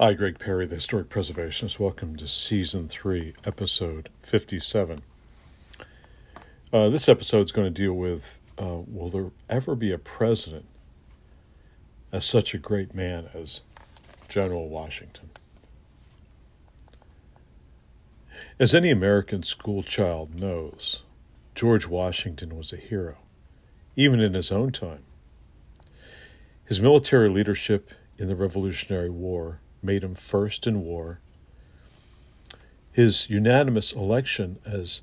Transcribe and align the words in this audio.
Hi, 0.00 0.14
Greg 0.14 0.38
Perry, 0.38 0.64
the 0.64 0.76
Historic 0.76 1.08
Preservationist. 1.08 1.80
Welcome 1.80 2.14
to 2.18 2.28
Season 2.28 2.86
3, 2.86 3.34
Episode 3.44 4.10
57. 4.22 5.02
Uh, 6.72 6.88
this 6.88 7.08
episode 7.08 7.46
is 7.46 7.50
going 7.50 7.66
to 7.66 7.82
deal 7.82 7.94
with 7.94 8.40
uh, 8.62 8.82
Will 8.86 9.08
there 9.08 9.32
ever 9.50 9.74
be 9.74 9.90
a 9.90 9.98
president 9.98 10.66
as 12.12 12.24
such 12.24 12.54
a 12.54 12.58
great 12.58 12.94
man 12.94 13.28
as 13.34 13.62
General 14.28 14.68
Washington? 14.68 15.30
As 18.60 18.76
any 18.76 18.92
American 18.92 19.42
school 19.42 19.82
child 19.82 20.38
knows, 20.38 21.02
George 21.56 21.88
Washington 21.88 22.56
was 22.56 22.72
a 22.72 22.76
hero, 22.76 23.16
even 23.96 24.20
in 24.20 24.34
his 24.34 24.52
own 24.52 24.70
time. 24.70 25.02
His 26.66 26.80
military 26.80 27.28
leadership 27.28 27.90
in 28.16 28.28
the 28.28 28.36
Revolutionary 28.36 29.10
War 29.10 29.58
made 29.82 30.02
him 30.04 30.14
first 30.14 30.66
in 30.66 30.82
war. 30.82 31.20
His 32.92 33.30
unanimous 33.30 33.92
election 33.92 34.58
as 34.66 35.00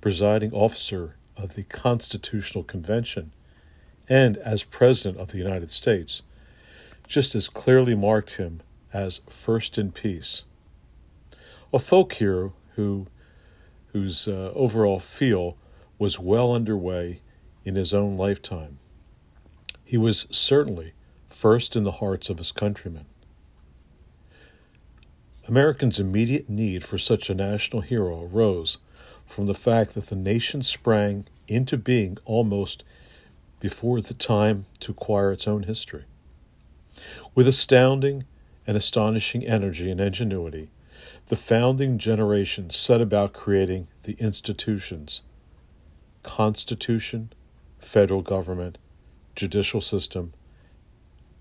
presiding 0.00 0.52
officer 0.52 1.16
of 1.36 1.54
the 1.54 1.64
Constitutional 1.64 2.64
Convention 2.64 3.32
and 4.08 4.36
as 4.38 4.62
President 4.62 5.20
of 5.20 5.28
the 5.28 5.38
United 5.38 5.70
States 5.70 6.22
just 7.06 7.34
as 7.34 7.48
clearly 7.48 7.94
marked 7.94 8.32
him 8.32 8.60
as 8.92 9.20
first 9.28 9.78
in 9.78 9.92
peace. 9.92 10.44
A 11.72 11.78
folk 11.78 12.14
hero 12.14 12.54
who, 12.74 13.06
whose 13.92 14.26
uh, 14.28 14.52
overall 14.54 14.98
feel 14.98 15.56
was 15.98 16.18
well 16.18 16.52
underway 16.52 17.20
in 17.64 17.74
his 17.74 17.94
own 17.94 18.16
lifetime. 18.16 18.78
He 19.84 19.96
was 19.96 20.26
certainly 20.30 20.92
first 21.28 21.76
in 21.76 21.82
the 21.82 21.92
hearts 21.92 22.28
of 22.28 22.38
his 22.38 22.52
countrymen. 22.52 23.06
Americans' 25.48 26.00
immediate 26.00 26.48
need 26.50 26.84
for 26.84 26.98
such 26.98 27.30
a 27.30 27.34
national 27.34 27.82
hero 27.82 28.24
arose 28.24 28.78
from 29.26 29.46
the 29.46 29.54
fact 29.54 29.94
that 29.94 30.06
the 30.06 30.16
nation 30.16 30.60
sprang 30.60 31.24
into 31.46 31.76
being 31.76 32.18
almost 32.24 32.82
before 33.60 34.00
the 34.00 34.14
time 34.14 34.66
to 34.80 34.90
acquire 34.90 35.30
its 35.30 35.46
own 35.46 35.62
history. 35.62 36.04
With 37.34 37.46
astounding 37.46 38.24
and 38.66 38.76
astonishing 38.76 39.46
energy 39.46 39.88
and 39.88 40.00
ingenuity, 40.00 40.68
the 41.28 41.36
founding 41.36 41.98
generation 41.98 42.70
set 42.70 43.00
about 43.00 43.32
creating 43.32 43.86
the 44.02 44.16
institutions 44.18 45.22
Constitution, 46.24 47.32
federal 47.78 48.20
government, 48.20 48.78
judicial 49.36 49.80
system, 49.80 50.32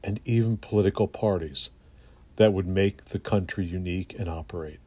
and 0.03 0.19
even 0.25 0.57
political 0.57 1.07
parties 1.07 1.72
that 2.36 2.53
would 2.53 2.67
make 2.67 3.05
the 3.05 3.19
country 3.19 3.66
unique 3.66 4.16
and 4.17 4.28
operate. 4.28 4.80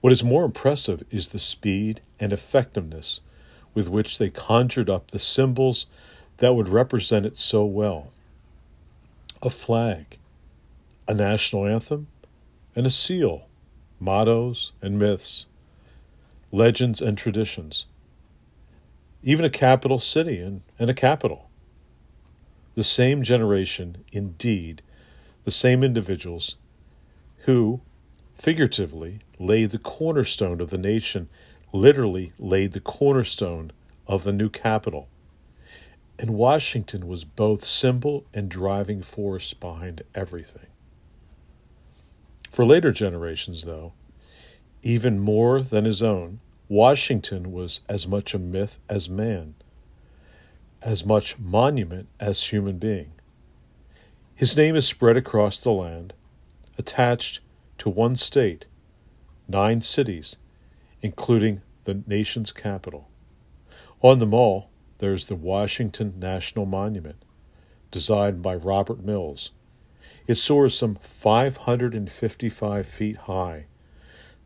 What 0.00 0.12
is 0.12 0.22
more 0.22 0.44
impressive 0.44 1.02
is 1.10 1.28
the 1.28 1.38
speed 1.38 2.02
and 2.20 2.32
effectiveness 2.32 3.20
with 3.72 3.88
which 3.88 4.18
they 4.18 4.30
conjured 4.30 4.90
up 4.90 5.10
the 5.10 5.18
symbols 5.18 5.86
that 6.38 6.54
would 6.54 6.68
represent 6.68 7.26
it 7.26 7.36
so 7.36 7.64
well 7.64 8.10
a 9.42 9.50
flag, 9.50 10.18
a 11.06 11.12
national 11.12 11.66
anthem, 11.66 12.06
and 12.74 12.86
a 12.86 12.90
seal, 12.90 13.46
mottos 14.00 14.72
and 14.80 14.98
myths, 14.98 15.46
legends 16.50 17.02
and 17.02 17.18
traditions, 17.18 17.84
even 19.22 19.44
a 19.44 19.50
capital 19.50 19.98
city 19.98 20.38
and, 20.38 20.62
and 20.78 20.88
a 20.88 20.94
capital. 20.94 21.50
The 22.74 22.84
same 22.84 23.22
generation, 23.22 24.04
indeed, 24.12 24.82
the 25.44 25.50
same 25.50 25.82
individuals 25.82 26.56
who, 27.44 27.80
figuratively, 28.36 29.20
laid 29.38 29.70
the 29.70 29.78
cornerstone 29.78 30.60
of 30.60 30.70
the 30.70 30.78
nation, 30.78 31.28
literally 31.72 32.32
laid 32.38 32.72
the 32.72 32.80
cornerstone 32.80 33.72
of 34.06 34.24
the 34.24 34.32
new 34.32 34.48
capital. 34.48 35.08
And 36.18 36.30
Washington 36.30 37.06
was 37.06 37.24
both 37.24 37.64
symbol 37.64 38.24
and 38.32 38.48
driving 38.48 39.02
force 39.02 39.52
behind 39.52 40.02
everything. 40.14 40.68
For 42.50 42.64
later 42.64 42.92
generations, 42.92 43.64
though, 43.64 43.92
even 44.82 45.18
more 45.18 45.60
than 45.60 45.84
his 45.84 46.02
own, 46.02 46.40
Washington 46.68 47.52
was 47.52 47.80
as 47.88 48.06
much 48.06 48.32
a 48.32 48.38
myth 48.38 48.78
as 48.88 49.10
man 49.10 49.54
as 50.84 51.04
much 51.04 51.38
monument 51.38 52.08
as 52.20 52.44
human 52.44 52.78
being. 52.78 53.13
His 54.36 54.56
name 54.56 54.74
is 54.74 54.84
spread 54.84 55.16
across 55.16 55.60
the 55.60 55.70
land, 55.70 56.12
attached 56.76 57.38
to 57.78 57.88
one 57.88 58.16
state, 58.16 58.66
nine 59.46 59.80
cities, 59.80 60.34
including 61.00 61.62
the 61.84 62.02
nation's 62.08 62.50
capital. 62.50 63.08
On 64.02 64.18
them 64.18 64.34
all, 64.34 64.70
there's 64.98 65.26
the 65.26 65.36
Washington 65.36 66.14
National 66.18 66.66
Monument, 66.66 67.24
designed 67.92 68.42
by 68.42 68.56
Robert 68.56 69.04
Mills. 69.04 69.52
It 70.26 70.34
soars 70.34 70.76
some 70.76 70.96
555 70.96 72.88
feet 72.88 73.16
high, 73.16 73.66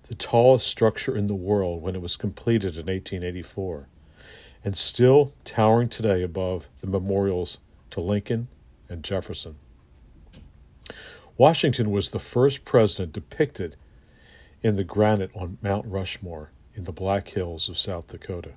the 0.03 0.15
tallest 0.15 0.67
structure 0.67 1.17
in 1.17 1.29
the 1.29 1.35
world 1.35 1.81
when 1.81 1.95
it 1.95 2.03
was 2.03 2.19
completed 2.19 2.75
in 2.75 2.87
1884 2.87 3.89
and 4.63 4.77
still 4.77 5.33
towering 5.45 5.89
today 5.89 6.23
above 6.23 6.69
the 6.83 6.87
memorials 6.87 7.57
to 7.89 8.01
Lincoln 8.01 8.49
and 8.91 9.03
Jefferson. 9.03 9.57
Washington 11.39 11.93
was 11.93 12.11
the 12.11 12.19
first 12.19 12.65
president 12.65 13.13
depicted 13.13 13.77
in 14.61 14.75
the 14.75 14.83
granite 14.83 15.31
on 15.37 15.57
Mount 15.63 15.87
Rushmore 15.87 16.51
in 16.75 16.83
the 16.83 16.93
Black 16.93 17.29
Hills 17.29 17.69
of 17.69 17.79
South 17.79 18.09
Dakota. 18.09 18.55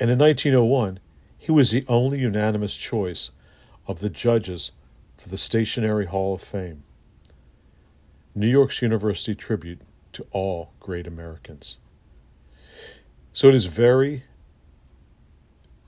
And 0.00 0.10
in 0.10 0.18
1901, 0.18 1.00
he 1.36 1.52
was 1.52 1.70
the 1.70 1.84
only 1.86 2.20
unanimous 2.20 2.78
choice 2.78 3.30
of 3.86 4.00
the 4.00 4.08
judges 4.08 4.72
for 5.18 5.28
the 5.28 5.36
Stationery 5.36 6.06
Hall 6.06 6.34
of 6.34 6.40
Fame. 6.40 6.82
New 8.34 8.48
York's 8.48 8.80
University 8.80 9.34
tribute 9.34 9.80
to 10.14 10.26
all 10.32 10.72
great 10.80 11.06
Americans. 11.06 11.76
So 13.34 13.50
it 13.50 13.54
is 13.54 13.66
very 13.66 14.24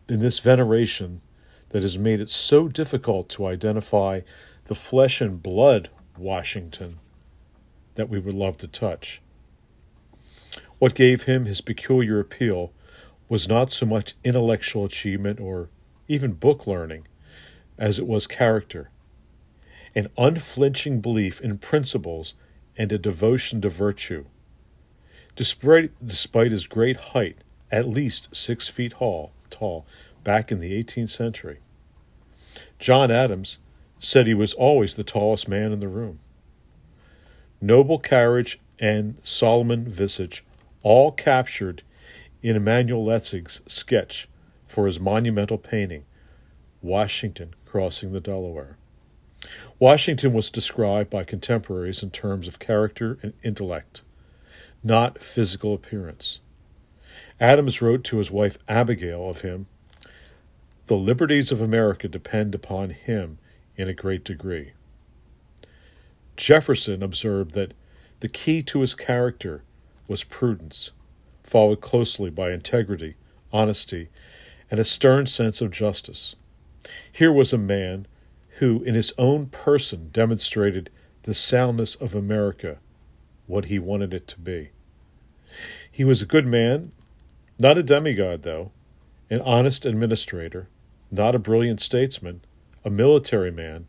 in 0.07 0.21
this 0.21 0.39
veneration 0.39 1.23
that 1.71 1.83
has 1.83 1.99
made 1.99 2.21
it 2.21 2.31
so 2.31 2.69
difficult 2.69 3.29
to 3.29 3.47
identify 3.47 4.21
the 4.65 4.75
flesh 4.75 5.21
and 5.21 5.43
blood 5.43 5.91
Washington 6.17 6.99
that 7.95 8.09
we 8.09 8.19
would 8.19 8.35
love 8.35 8.57
to 8.59 8.69
touch. 8.69 9.21
What 10.79 10.95
gave 10.95 11.23
him 11.23 11.45
his 11.47 11.61
peculiar 11.61 12.21
appeal 12.21 12.73
was 13.29 13.49
not 13.49 13.73
so 13.73 13.87
much 13.87 14.15
intellectual 14.23 14.85
achievement 14.85 15.41
or 15.41 15.69
even 16.09 16.33
book 16.33 16.67
learning 16.67 17.07
as 17.79 17.99
it 17.99 18.07
was 18.07 18.27
character, 18.27 18.91
an 19.95 20.09
unflinching 20.17 21.01
belief 21.01 21.41
in 21.41 21.59
principles 21.59 22.35
and 22.77 22.93
a 22.93 22.99
devotion 22.99 23.61
to 23.63 23.69
virtue. 23.69 24.27
Despite, 25.35 25.93
despite 26.05 26.53
his 26.53 26.67
great 26.67 26.97
height, 26.97 27.39
at 27.71 27.89
least 27.89 28.35
six 28.35 28.69
feet 28.69 28.93
tall, 28.93 29.33
tall 29.51 29.87
back 30.27 30.51
in 30.51 30.59
the 30.59 30.73
18th 30.83 31.11
century. 31.11 31.61
John 32.81 33.13
Adams 33.13 33.59
said 34.01 34.27
he 34.27 34.35
was 34.35 34.55
always 34.55 34.95
the 34.95 35.05
tallest 35.05 35.49
man 35.49 35.71
in 35.71 35.79
the 35.79 35.87
room. 35.87 36.19
Noble 37.61 38.01
carriage 38.01 38.59
and 38.81 39.19
Solomon 39.23 39.85
visage, 39.89 40.45
all 40.83 41.13
captured 41.13 41.85
in 42.43 42.57
Emanuel 42.57 43.05
Leutze's 43.05 43.61
sketch 43.69 44.29
for 44.67 44.87
his 44.87 44.99
monumental 44.99 45.59
painting, 45.59 46.05
Washington 46.83 47.55
Crossing 47.65 48.13
the 48.13 48.21
Delaware. 48.21 48.77
Washington 49.79 50.33
was 50.33 50.51
described 50.51 51.09
by 51.09 51.23
contemporaries 51.23 52.03
in 52.03 52.11
terms 52.11 52.49
of 52.49 52.59
character 52.59 53.17
and 53.23 53.33
intellect, 53.45 54.03
not 54.83 55.23
physical 55.23 55.73
appearance. 55.73 56.41
Adams 57.39 57.81
wrote 57.81 58.03
to 58.03 58.19
his 58.19 58.33
wife 58.33 58.59
Abigail 58.69 59.31
of 59.31 59.43
him 59.43 59.67
The 60.87 60.97
liberties 60.97 61.51
of 61.51 61.61
America 61.61 62.07
depend 62.07 62.55
upon 62.55 62.91
him 62.91 63.39
in 63.77 63.89
a 63.89 63.95
great 63.95 64.25
degree. 64.25 64.73
Jefferson 66.37 67.03
observed 67.03 67.53
that 67.53 67.75
the 68.21 68.29
key 68.29 68.63
to 68.65 68.81
his 68.81 68.95
character 68.95 69.63
was 70.07 70.23
prudence, 70.23 70.93
followed 71.43 71.81
closely 71.81 72.31
by 72.31 72.53
integrity, 72.53 73.17
honesty, 73.53 74.09
and 74.71 74.79
a 74.79 74.85
stern 74.85 75.27
sense 75.27 75.61
of 75.61 75.71
justice. 75.71 76.37
Here 77.11 77.33
was 77.33 77.53
a 77.53 77.59
man 77.59 78.07
who, 78.59 78.83
in 78.83 78.95
his 78.95 79.13
own 79.19 79.47
person, 79.47 80.11
demonstrated 80.13 80.91
the 81.25 81.35
soundness 81.35 81.97
of 81.97 82.15
America, 82.15 82.79
what 83.47 83.67
he 83.67 83.79
wanted 83.79 84.15
it 84.15 84.29
to 84.29 84.39
be. 84.39 84.71
He 85.91 86.05
was 86.05 86.23
a 86.23 86.27
good 86.27 86.47
man 86.47 86.93
not 87.59 87.79
a 87.79 87.83
demigod, 87.83 88.43
though, 88.43 88.71
an 89.31 89.41
honest 89.41 89.87
administrator, 89.87 90.69
not 91.11 91.35
a 91.35 91.39
brilliant 91.39 91.81
statesman, 91.81 92.41
a 92.85 92.91
military 92.91 93.51
man, 93.51 93.87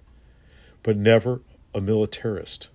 but 0.83 0.97
never 0.97 1.41
a 1.73 1.81
militarist. 1.81 2.69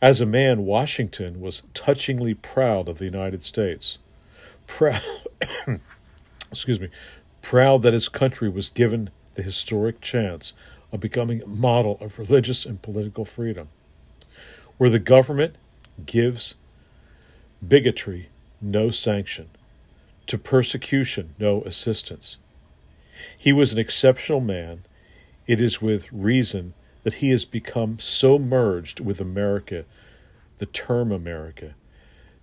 As 0.00 0.20
a 0.20 0.26
man, 0.26 0.66
Washington 0.66 1.40
was 1.40 1.62
touchingly 1.74 2.34
proud 2.34 2.88
of 2.88 2.98
the 2.98 3.04
United 3.04 3.42
States. 3.42 3.98
Proud, 4.66 5.00
excuse 6.50 6.80
me, 6.80 6.88
proud 7.40 7.82
that 7.82 7.92
his 7.92 8.08
country 8.08 8.48
was 8.48 8.68
given 8.68 9.10
the 9.34 9.42
historic 9.42 10.00
chance 10.00 10.52
of 10.90 11.00
becoming 11.00 11.40
a 11.42 11.46
model 11.46 11.98
of 12.00 12.18
religious 12.18 12.66
and 12.66 12.82
political 12.82 13.24
freedom, 13.24 13.68
where 14.76 14.90
the 14.90 14.98
government 14.98 15.54
gives 16.04 16.56
bigotry 17.66 18.28
no 18.60 18.90
sanction, 18.90 19.48
to 20.26 20.36
persecution 20.36 21.34
no 21.38 21.62
assistance. 21.62 22.36
He 23.36 23.52
was 23.52 23.72
an 23.72 23.78
exceptional 23.78 24.40
man. 24.40 24.84
It 25.46 25.60
is 25.60 25.82
with 25.82 26.12
reason 26.12 26.74
that 27.02 27.14
he 27.14 27.30
has 27.30 27.44
become 27.44 27.98
so 27.98 28.38
merged 28.38 29.00
with 29.00 29.20
America, 29.20 29.84
the 30.58 30.66
term 30.66 31.10
America, 31.10 31.74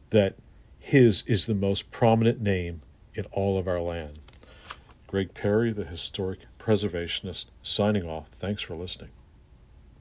that 0.10 0.36
his 0.80 1.24
is 1.28 1.46
the 1.46 1.56
most 1.56 1.92
prominent 1.92 2.42
name 2.42 2.82
in 3.14 3.26
all 3.32 3.58
of 3.58 3.68
our 3.68 3.82
land. 3.82 4.20
Greg 5.08 5.34
Perry, 5.34 5.72
the 5.72 5.86
historic 5.86 6.40
preservationist, 6.60 7.48
signing 7.64 8.04
off. 8.04 8.28
Thanks 8.30 8.62
for 8.62 8.76
listening. 8.76 9.10